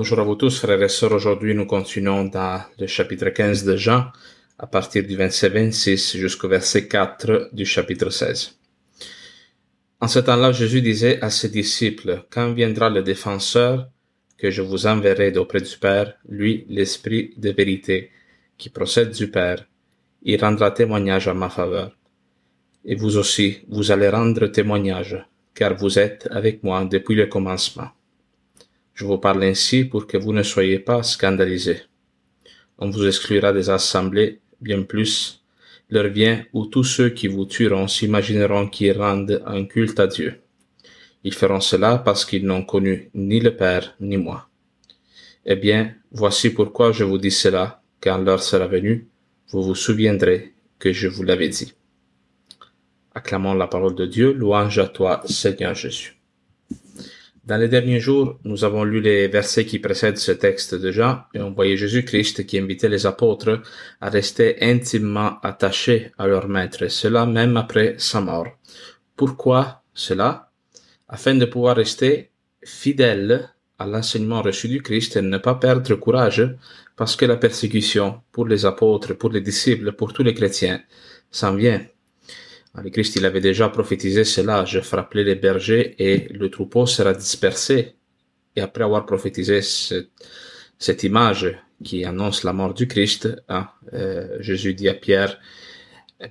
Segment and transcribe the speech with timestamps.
[0.00, 1.12] Bonjour à vous tous, frères et sœurs.
[1.12, 4.06] Aujourd'hui, nous continuons dans le chapitre 15 de Jean,
[4.58, 8.58] à partir du verset 26 jusqu'au verset 4 du chapitre 16.
[10.00, 13.90] En ce temps-là, Jésus disait à ses disciples, Quand viendra le défenseur
[14.38, 18.10] que je vous enverrai d'auprès du Père, lui, l'Esprit de vérité,
[18.56, 19.66] qui procède du Père,
[20.22, 21.94] il rendra témoignage en ma faveur.
[22.86, 25.22] Et vous aussi, vous allez rendre témoignage,
[25.54, 27.90] car vous êtes avec moi depuis le commencement.
[29.00, 31.84] Je vous parle ainsi pour que vous ne soyez pas scandalisés.
[32.76, 35.42] On vous exclura des assemblées, bien plus.
[35.88, 40.42] L'heure vient où tous ceux qui vous tueront s'imagineront qu'ils rendent un culte à Dieu.
[41.24, 44.50] Ils feront cela parce qu'ils n'ont connu ni le Père ni moi.
[45.46, 49.08] Eh bien, voici pourquoi je vous dis cela, quand l'heure sera venue,
[49.48, 51.72] vous vous souviendrez que je vous l'avais dit.
[53.14, 56.19] Acclamons la parole de Dieu, louange à toi, Seigneur Jésus.
[57.50, 61.24] Dans les derniers jours, nous avons lu les versets qui précèdent ce texte de Jean
[61.34, 63.60] et on voyait Jésus-Christ qui invitait les apôtres
[64.00, 68.46] à rester intimement attachés à leur maître, cela même après sa mort.
[69.16, 70.52] Pourquoi cela?
[71.08, 72.30] Afin de pouvoir rester
[72.64, 73.50] fidèles
[73.80, 76.48] à l'enseignement reçu du Christ et ne pas perdre courage
[76.94, 80.82] parce que la persécution pour les apôtres, pour les disciples, pour tous les chrétiens
[81.32, 81.84] s'en vient.
[82.74, 84.64] Le Christ, il avait déjà prophétisé cela.
[84.64, 87.94] Je frapperai les bergers et le troupeau sera dispersé.
[88.56, 94.74] Et après avoir prophétisé cette, image qui annonce la mort du Christ, hein, euh, Jésus
[94.74, 95.38] dit à Pierre,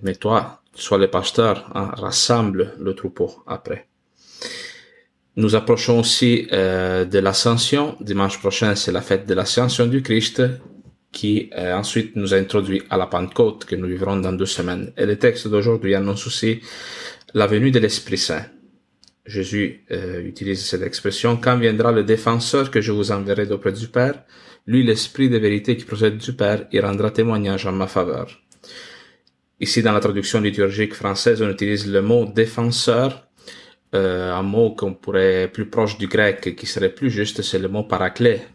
[0.02, 3.88] mais toi, sois le pasteur, hein, rassemble le troupeau après.
[5.36, 7.96] Nous approchons aussi euh, de l'ascension.
[8.02, 10.42] Dimanche prochain, c'est la fête de l'ascension du Christ
[11.12, 14.92] qui euh, ensuite nous a introduit à la Pentecôte que nous vivrons dans deux semaines.
[14.98, 16.62] Et le texte d'aujourd'hui annonce aussi
[17.34, 18.46] la venue de l'Esprit Saint.
[19.26, 23.88] Jésus euh, utilise cette expression, quand viendra le défenseur que je vous enverrai d'auprès du
[23.88, 24.24] Père,
[24.66, 28.42] lui l'Esprit de vérité qui procède du Père, il rendra témoignage en ma faveur.
[29.60, 33.28] Ici, dans la traduction liturgique française, on utilise le mot défenseur,
[33.94, 37.68] euh, un mot qu'on pourrait plus proche du grec, qui serait plus juste, c'est le
[37.68, 38.48] mot paraclet,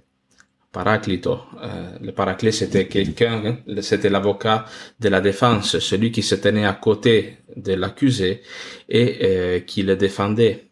[0.74, 1.38] Paraclito.
[1.62, 4.64] Euh, le paraclet, c'était quelqu'un, hein, c'était l'avocat
[4.98, 8.42] de la défense, celui qui se tenait à côté de l'accusé
[8.88, 10.64] et euh, qui le défendait.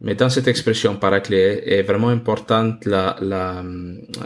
[0.00, 3.62] Mais dans cette expression paraclet est vraiment importante la, la,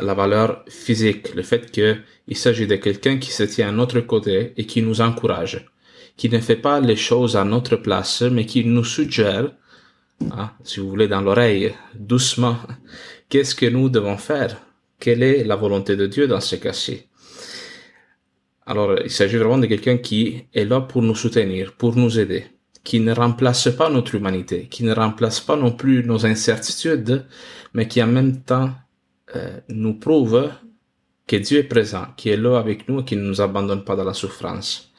[0.01, 4.55] la valeur physique, le fait qu'il s'agit de quelqu'un qui se tient à notre côté
[4.57, 5.67] et qui nous encourage,
[6.17, 9.51] qui ne fait pas les choses à notre place, mais qui nous suggère,
[10.31, 12.57] hein, si vous voulez, dans l'oreille, doucement,
[13.29, 14.57] qu'est-ce que nous devons faire?
[15.05, 17.03] Quelle est la volonté de Dieu dans ce cas-ci.
[18.65, 22.47] Alors, il s'agit vraiment de quelqu'un qui est là pour nous soutenir, pour nous aider,
[22.85, 27.27] qui ne remplace pas notre humanité, qui ne remplace pas non plus nos incertitudes,
[27.75, 28.71] mais qui en même temps
[29.37, 30.49] euh, nous prouve
[31.27, 33.97] que Dieu est présent, qui est là avec nous et qui ne nous abandonne pas
[33.97, 34.91] dans la souffrance.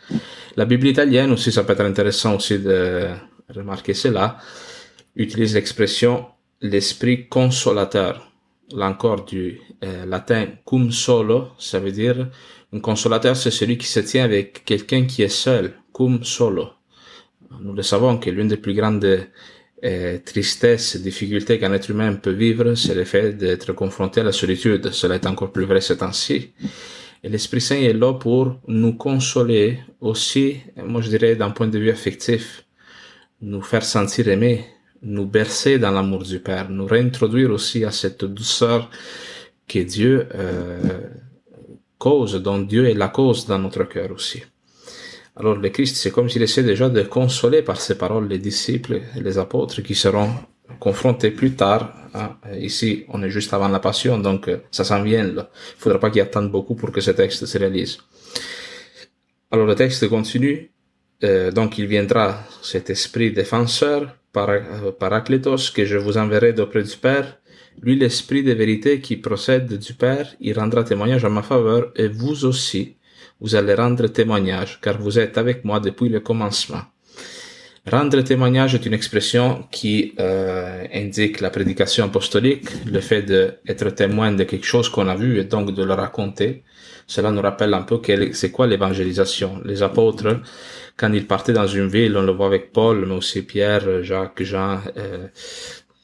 [0.56, 3.08] La Bible italienne aussi, ça peut être intéressant aussi de
[3.50, 4.38] remarquer cela,
[5.16, 6.28] utilise l'expression
[6.62, 8.35] l'esprit consolateur
[8.72, 12.30] là encore du euh, latin cum solo, ça veut dire
[12.74, 16.70] un consolateur, c'est celui qui se tient avec quelqu'un qui est seul, cum solo.
[17.62, 19.28] Nous le savons que l'une des plus grandes
[19.84, 24.32] euh, tristesses, difficultés qu'un être humain peut vivre, c'est le fait d'être confronté à la
[24.32, 24.92] solitude.
[24.92, 26.52] Cela est encore plus vrai ces temps-ci.
[27.24, 31.80] Et l'Esprit Saint est là pour nous consoler aussi, moi je dirais d'un point de
[31.80, 32.66] vue affectif,
[33.42, 34.66] nous faire sentir aimés,
[35.06, 38.90] nous bercer dans l'amour du Père, nous réintroduire aussi à cette douceur
[39.68, 41.00] que Dieu euh,
[41.98, 44.44] cause, dont Dieu est la cause dans notre cœur aussi.
[45.36, 49.02] Alors le Christ, c'est comme s'il essaie déjà de consoler par ses paroles les disciples
[49.16, 50.30] et les apôtres qui seront
[50.80, 51.94] confrontés plus tard.
[52.14, 52.38] Hein.
[52.60, 55.26] Ici, on est juste avant la passion, donc ça s'en vient.
[55.26, 55.46] Il
[55.78, 58.00] faudra pas qu'ils attendent beaucoup pour que ce texte se réalise.
[59.52, 60.72] Alors le texte continue.
[61.24, 64.08] Euh, donc il viendra cet esprit défenseur euh,
[65.00, 67.38] Paraclétos, que je vous enverrai d'auprès du Père,
[67.82, 72.08] lui l'Esprit de vérité qui procède du Père, il rendra témoignage en ma faveur, et
[72.08, 72.96] vous aussi,
[73.42, 76.84] vous allez rendre témoignage, car vous êtes avec moi depuis le commencement.
[77.88, 84.32] Rendre témoignage est une expression qui euh, indique la prédication apostolique, le fait d'être témoin
[84.32, 86.64] de quelque chose qu'on a vu et donc de le raconter.
[87.06, 88.02] Cela nous rappelle un peu
[88.34, 89.62] c'est quoi l'évangélisation.
[89.64, 90.42] Les apôtres,
[90.98, 94.44] quand ils partaient dans une ville, on le voit avec Paul, mais aussi Pierre, Jacques,
[94.44, 95.28] Jean, euh,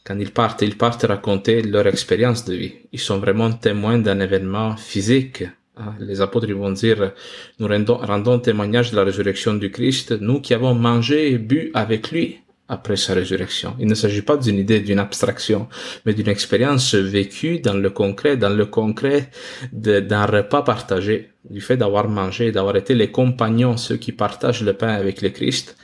[0.04, 2.74] quand ils partent, ils partent raconter leur expérience de vie.
[2.92, 5.44] Ils sont vraiment témoins d'un événement physique.
[5.78, 5.96] Hein.
[6.00, 7.14] Les apôtres vont dire,
[7.60, 12.12] nous rendons témoignage de la résurrection du Christ, nous qui avons mangé et bu avec
[12.12, 12.42] lui
[12.72, 13.76] après sa résurrection.
[13.80, 15.68] Il ne s'agit pas d'une idée, d'une abstraction,
[16.06, 19.30] mais d'une expérience vécue dans le concret, dans le concret
[19.74, 24.74] d'un repas partagé, du fait d'avoir mangé, d'avoir été les compagnons, ceux qui partagent le
[24.74, 25.76] pain avec le Christ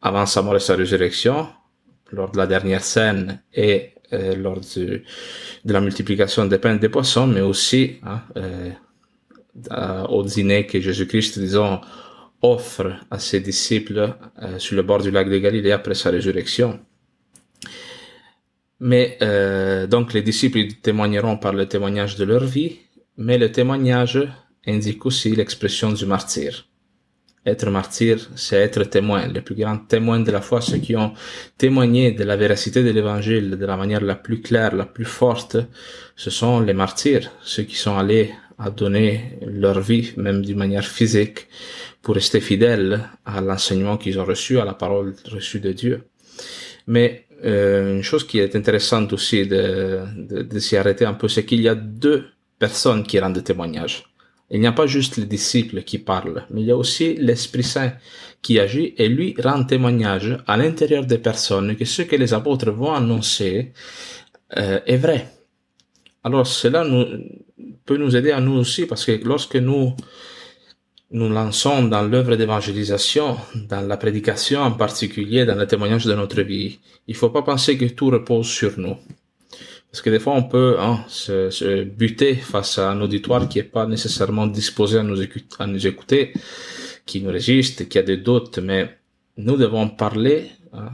[0.00, 1.48] avant sa mort et sa résurrection,
[2.12, 5.02] lors de la dernière scène et euh, lors de
[5.64, 8.70] la multiplication des pains et des poissons, mais aussi hein, euh,
[10.08, 11.80] au dîner que Jésus-Christ, disons,
[12.54, 16.70] offre à ses disciples euh, sur le bord du lac de Galilée après sa résurrection.
[18.80, 22.72] Mais euh, donc les disciples témoigneront par le témoignage de leur vie,
[23.16, 24.18] mais le témoignage
[24.66, 26.66] indique aussi l'expression du martyr.
[27.46, 31.12] Être martyr, c'est être témoin, le plus grand témoin de la foi, ceux qui ont
[31.56, 35.56] témoigné de la véracité de l'évangile de la manière la plus claire, la plus forte,
[36.16, 40.86] ce sont les martyrs, ceux qui sont allés à donner leur vie, même d'une manière
[40.86, 41.46] physique,
[42.06, 46.04] pour rester fidèles à l'enseignement qu'ils ont reçu, à la parole reçue de Dieu.
[46.86, 50.04] Mais euh, une chose qui est intéressante aussi de,
[50.52, 52.26] de, s'y arrêter un peu, c'est qu'il y a deux
[52.60, 54.04] personnes qui rendent témoignage.
[54.52, 57.64] Il n'y a pas juste les disciples qui parlent, mais il y a aussi l'Esprit
[57.64, 57.92] Saint
[58.40, 62.70] qui agit et lui rend témoignage à l'intérieur des personnes que ce que les apôtres
[62.70, 63.72] vont annoncer
[64.56, 65.32] euh, est vrai.
[66.22, 66.86] Alors cela
[67.84, 69.96] peut nous aider à nous aussi parce que lorsque nous
[71.10, 73.36] nous lançons dans l'œuvre d'évangélisation,
[73.68, 77.78] dans la prédication en particulier, dans le témoignage de notre vie, il faut pas penser
[77.78, 78.96] que tout repose sur nous.
[79.90, 83.60] Parce que des fois, on peut hein, se, se, buter face à un auditoire qui
[83.60, 86.32] est pas nécessairement disposé à nous, écouter, à nous écouter,
[87.06, 88.98] qui nous résiste, qui a des doutes, mais
[89.36, 90.50] nous devons parler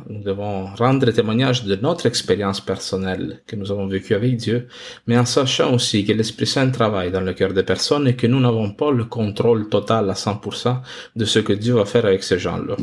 [0.08, 4.69] nous devons rendre témoignage de notre expérience personnelle que nous avons vécue avec Dieu,
[5.06, 8.26] mais en sachant aussi que l'Esprit Saint travaille dans le cœur des personnes et que
[8.26, 10.81] nous n'avons pas le contrôle total à 100%
[11.17, 12.76] de ce que Dieu va faire avec ces gens-là.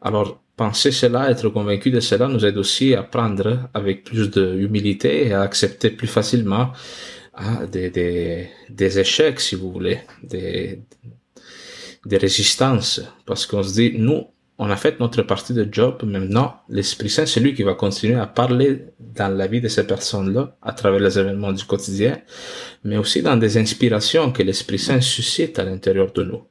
[0.00, 5.28] Alors, penser cela, être convaincu de cela, nous aide aussi à prendre avec plus d'humilité
[5.28, 6.72] et à accepter plus facilement
[7.34, 10.00] hein, des, échecs, si vous voulez,
[12.08, 14.26] des résistances, parce qu'on se dit, nous,
[14.58, 16.02] on a fait notre partie de job.
[16.04, 19.86] Maintenant, l'Esprit Saint, c'est lui qui va continuer à parler dans la vie de ces
[19.86, 22.20] personnes-là, à travers les événements du quotidien,
[22.84, 26.42] mais aussi dans des inspirations que l'Esprit Saint suscite à l'intérieur de nous.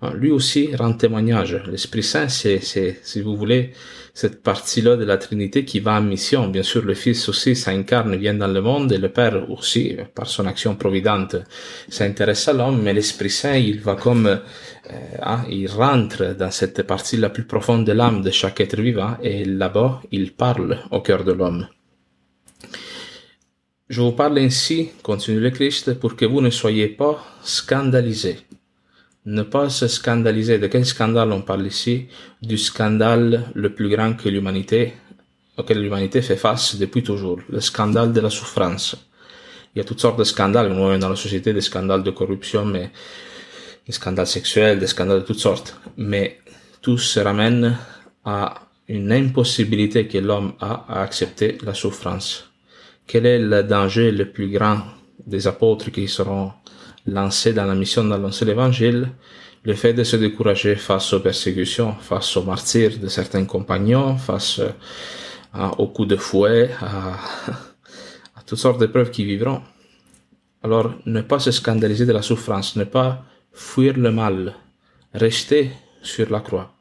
[0.00, 1.62] Hein, lui aussi rend témoignage.
[1.70, 3.72] L'Esprit Saint, c'est, si vous voulez,
[4.12, 6.48] cette partie-là de la Trinité qui va en mission.
[6.48, 10.28] Bien sûr, le Fils aussi s'incarne, vient dans le monde, et le Père aussi, par
[10.28, 11.36] son action providente,
[11.88, 14.40] s'intéresse à l'homme, mais l'Esprit Saint, il va comme,
[15.22, 19.16] hein, il rentre dans cette partie la plus profonde de l'âme de chaque être vivant,
[19.22, 21.68] et là-bas, il parle au cœur de l'homme.
[23.88, 28.38] Je vous parle ainsi, continue le Christ, pour que vous ne soyez pas scandalisés
[29.26, 30.58] ne pas se scandaliser.
[30.58, 32.06] De quel scandale on parle ici?
[32.42, 34.94] Du scandale le plus grand que l'humanité,
[35.56, 38.96] auquel l'humanité fait face depuis toujours, le scandale de la souffrance.
[39.74, 42.64] Il y a toutes sortes de scandales, nous dans la société des scandales de corruption,
[42.64, 42.90] mais
[43.86, 45.78] des scandales sexuels, des scandales de toutes sortes.
[45.96, 46.38] Mais
[46.80, 47.76] tout se ramène
[48.24, 48.54] à
[48.88, 52.50] une impossibilité que l'homme a à accepter la souffrance.
[53.06, 54.78] Quel est le danger le plus grand
[55.26, 56.52] des apôtres qui seront
[57.06, 59.10] lancé dans la mission d'annoncer l'évangile,
[59.64, 64.60] le fait de se décourager face aux persécutions, face aux martyrs de certains compagnons, face
[65.52, 67.12] à, aux coups de fouet, à,
[68.36, 69.62] à toutes sortes d'épreuves qui vivront.
[70.62, 73.24] Alors, ne pas se scandaliser de la souffrance, ne pas
[73.54, 74.54] fuir le mal,
[75.14, 75.70] rester
[76.02, 76.74] sur la croix.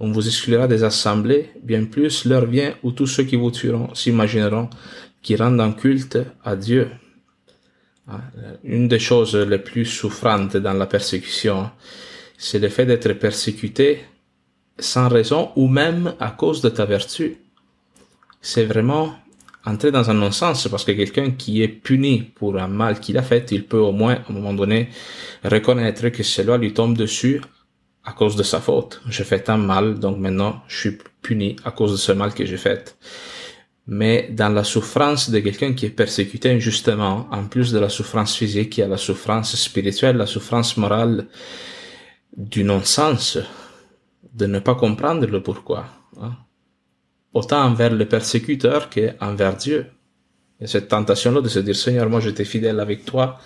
[0.00, 3.94] On vous exclura des assemblées, bien plus l'heure vient où tous ceux qui vous tueront
[3.94, 4.68] s'imagineront
[5.22, 6.88] qui rendent un culte à Dieu
[8.06, 8.20] ah,
[8.64, 11.70] une des choses les plus souffrantes dans la persécution,
[12.36, 14.00] c'est le fait d'être persécuté
[14.78, 17.38] sans raison ou même à cause de ta vertu.
[18.42, 19.14] C'est vraiment
[19.64, 23.22] entrer dans un non-sens parce que quelqu'un qui est puni pour un mal qu'il a
[23.22, 24.88] fait, il peut au moins, à un moment donné,
[25.44, 27.40] reconnaître que cela lui tombe dessus
[28.04, 29.00] à cause de sa faute.
[29.08, 32.44] J'ai fait un mal, donc maintenant je suis puni à cause de ce mal que
[32.44, 32.96] j'ai fait
[33.86, 38.34] mais dans la souffrance de quelqu'un qui est persécuté injustement, en plus de la souffrance
[38.34, 41.26] physique, il y a la souffrance spirituelle, la souffrance morale
[42.36, 43.38] du non-sens,
[44.32, 45.86] de ne pas comprendre le pourquoi.
[46.20, 46.32] Hein.
[47.34, 49.86] Autant envers les persécuteurs qu'envers Dieu.
[50.62, 53.38] A cette tentation-là de se dire, Seigneur, moi j'étais fidèle avec toi,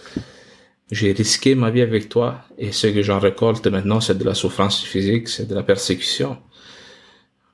[0.91, 4.35] j'ai risqué ma vie avec toi, et ce que j'en récolte maintenant, c'est de la
[4.35, 6.37] souffrance physique, c'est de la persécution.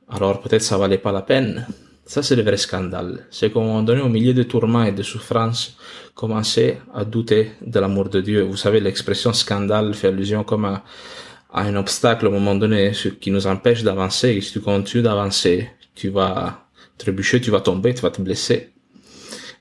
[0.08, 1.66] Alors peut-être ça valait pas la peine.
[2.06, 3.26] Ça, c'est le vrai scandale.
[3.30, 5.76] C'est qu'à un moment donné, au milieu de tourments et de souffrances,
[6.14, 8.42] commencer à douter de l'amour de Dieu.
[8.42, 10.84] Vous savez, l'expression scandale fait allusion comme à,
[11.54, 14.30] un obstacle au moment donné, ce qui nous empêche d'avancer.
[14.30, 18.70] Et si tu continues d'avancer, tu vas trébucher, tu vas tomber, tu vas te blesser.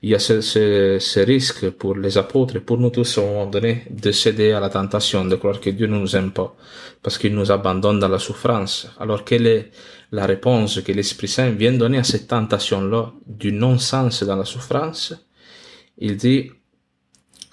[0.02, 3.84] Il y a ce, risque pour les apôtres et pour nous tous au moment donné
[3.88, 6.54] de céder à la tentation, de croire que Dieu ne nous aime pas,
[7.02, 8.86] parce qu'il nous abandonne dans la souffrance.
[8.98, 9.70] Alors quelle est
[10.12, 15.14] la réponse que l'Esprit Saint vient donner à cette tentation-là du non-sens dans la souffrance,
[15.96, 16.50] il dit,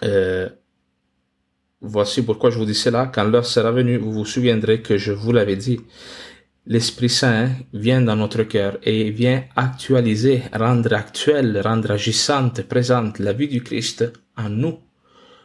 [0.03, 0.49] euh,
[1.79, 5.11] voici pourquoi je vous dis cela, quand l'heure sera venue, vous vous souviendrez que je
[5.13, 5.79] vous l'avais dit.
[6.73, 13.33] L'Esprit Saint vient dans notre cœur et vient actualiser, rendre actuelle, rendre agissante, présente la
[13.33, 14.79] vie du Christ en nous.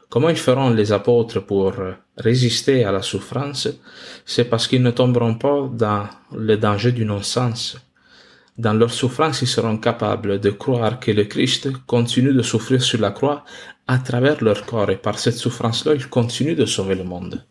[0.09, 1.73] Comment ils feront les apôtres pour
[2.17, 3.67] résister à la souffrance?
[4.25, 7.77] C'est parce qu'ils ne tomberont pas dans le danger du non-sens.
[8.57, 13.01] Dans leur souffrance, ils seront capables de croire que le Christ continue de souffrir sur
[13.01, 13.45] la croix
[13.89, 17.45] à travers leur corps et par cette souffrance-là, il continue de sauver le monde.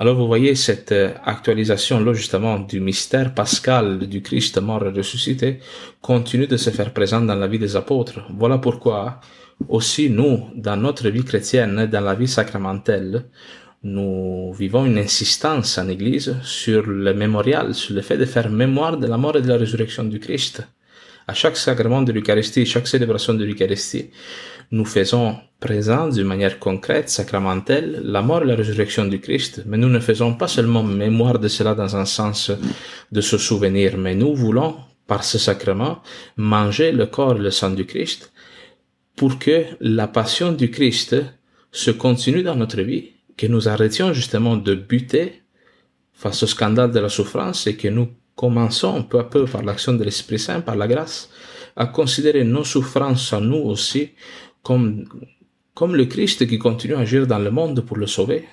[0.00, 5.58] Alors vous voyez cette actualisation-là justement du mystère pascal du Christ mort et ressuscité
[6.00, 8.20] continue de se faire présent dans la vie des apôtres.
[8.38, 9.20] Voilà pourquoi
[9.68, 13.24] aussi, nous, dans notre vie chrétienne, dans la vie sacramentelle,
[13.82, 18.98] nous vivons une insistance en Église sur le mémorial, sur le fait de faire mémoire
[18.98, 20.62] de la mort et de la résurrection du Christ.
[21.30, 24.08] À chaque sacrement de l'Eucharistie, chaque célébration de l'Eucharistie,
[24.70, 29.62] nous faisons présent d'une manière concrète, sacramentelle, la mort et la résurrection du Christ.
[29.66, 32.50] Mais nous ne faisons pas seulement mémoire de cela dans un sens
[33.12, 36.02] de se souvenir, mais nous voulons, par ce sacrement,
[36.38, 38.32] manger le corps et le sang du Christ
[39.14, 41.14] pour que la passion du Christ
[41.72, 45.42] se continue dans notre vie, que nous arrêtions justement de buter
[46.14, 48.08] face au scandale de la souffrance et que nous
[48.38, 51.28] commençons peu à peu par l'action de l'Esprit Saint, par la grâce,
[51.74, 54.10] à considérer nos souffrances à nous aussi
[54.62, 55.04] comme,
[55.80, 58.44] le Christ qui continue à agir dans le monde pour le sauver.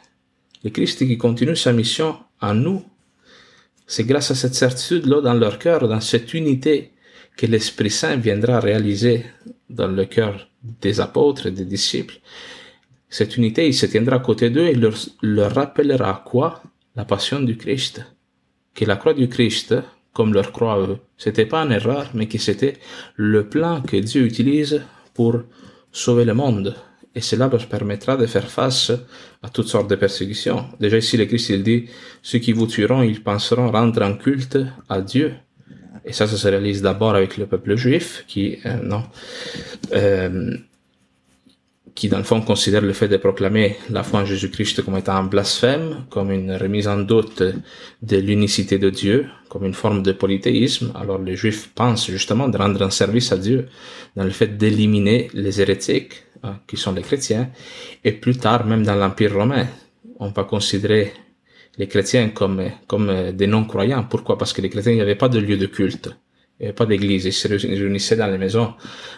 [0.64, 2.84] Le Christ qui continue sa mission en nous.
[3.86, 6.92] C'est grâce à cette certitude-là dans leur cœur, dans cette unité,
[7.38, 9.24] que l'Esprit Saint viendra réaliser
[9.70, 10.48] dans le cœur
[10.82, 12.20] des apôtres et des disciples,
[13.08, 16.64] cette unité, il se tiendra à côté d'eux et leur, leur rappellera quoi?
[16.96, 18.02] La passion du Christ.
[18.76, 19.74] Que la croix du Christ,
[20.14, 20.78] comme leur croix
[21.18, 22.78] c'était pas une erreur, mais que c'était
[23.16, 24.82] le plan que Dieu utilise
[25.14, 25.42] pour
[25.92, 26.76] sauver le monde.
[27.18, 28.92] Et cela leur permettra de faire face
[29.42, 30.66] à toutes sortes de persécutions.
[30.82, 31.86] Déjà ici, le Christ, il dit,
[32.22, 34.58] ceux qui vous tueront, ils penseront rendre un culte
[34.90, 35.34] à Dieu.
[36.04, 39.04] Et ça, ça se réalise d'abord avec le peuple juif, qui, non,
[39.94, 40.58] euh,
[41.96, 45.16] qui dans le fond considère le fait de proclamer la foi en Jésus-Christ comme étant
[45.16, 47.42] un blasphème, comme une remise en doute
[48.02, 50.92] de l'unicité de Dieu, comme une forme de polythéisme.
[50.94, 53.70] Alors les Juifs pensent justement de rendre un service à Dieu
[54.18, 57.50] dans le fait d'éliminer les hérétiques, hein, qui sont les chrétiens,
[58.04, 59.66] et plus tard même dans l'Empire romain.
[60.20, 61.14] On va considérer
[61.78, 64.04] les chrétiens comme, comme des non-croyants.
[64.04, 64.38] Pourquoi?
[64.38, 66.10] Parce que les chrétiens, il n'y avait pas de lieu de culte.
[66.60, 68.74] Il n'y avait pas d'église, ils se réunissaient dans les maisons.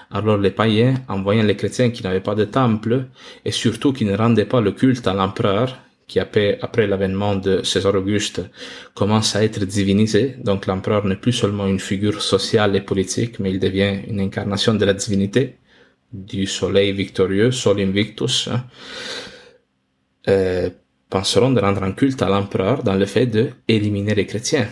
[0.09, 3.05] Alors les païens, en voyant les chrétiens qui n'avaient pas de temple,
[3.45, 5.77] et surtout qui ne rendaient pas le culte à l'empereur,
[6.07, 8.41] qui après, après l'avènement de César Auguste
[8.95, 10.35] commence à être divinisé.
[10.43, 14.73] Donc l'empereur n'est plus seulement une figure sociale et politique, mais il devient une incarnation
[14.73, 15.57] de la divinité,
[16.11, 18.47] du soleil victorieux, Sol Invictus.
[18.47, 18.63] Hein.
[20.29, 20.69] Euh,
[21.09, 24.67] penseront de rendre un culte à l'empereur dans le fait de les chrétiens.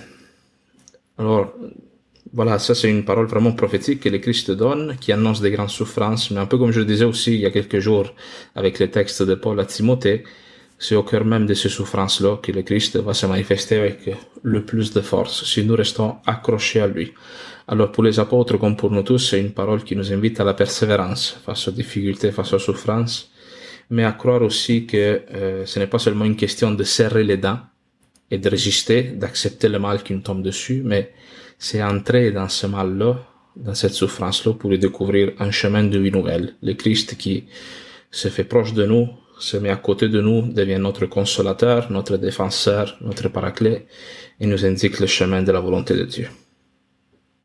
[1.18, 1.54] Alors,
[2.34, 5.70] voilà, ça c'est une parole vraiment prophétique que le Christ donne, qui annonce des grandes
[5.70, 8.14] souffrances, mais un peu comme je le disais aussi il y a quelques jours
[8.56, 10.24] avec les textes de Paul à Timothée,
[10.78, 14.10] c'est au cœur même de ces souffrances-là que le Christ va se manifester avec
[14.44, 17.14] le plus de force, si nous restons accrochés à lui.
[17.68, 20.44] Alors pour les apôtres comme pour nous tous, c'est une parole qui nous invite à
[20.44, 23.32] la persévérance face aux difficultés, face aux souffrances,
[23.90, 27.38] mais à croire aussi que euh, ce n'est pas seulement une question de serrer les
[27.38, 27.60] dents
[28.30, 31.12] et de résister, d'accepter le mal qui nous tombe dessus, mais
[31.58, 33.18] c'est entrer dans ce mal-là,
[33.56, 36.56] dans cette souffrance-là, pour y découvrir un chemin de vie nouvelle.
[36.62, 37.46] Le Christ qui
[38.12, 39.10] se fait proche de nous,
[39.40, 43.88] se met à côté de nous, devient notre consolateur, notre défenseur, notre paraclet,
[44.40, 46.30] et nous indique le chemin de la volonté de Dieu.